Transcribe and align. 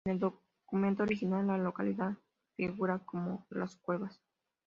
En 0.03 0.13
el 0.13 0.17
documento 0.19 1.03
original, 1.03 1.45
la 1.45 1.59
localidad 1.59 2.17
figura 2.55 3.05
como 3.05 3.45
Las 3.51 3.75
Cuevas. 3.77 4.19